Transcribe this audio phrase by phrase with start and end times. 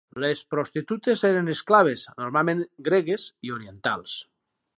[0.21, 4.19] Les prostitutes eren esclaves, normalment gregues i orientals.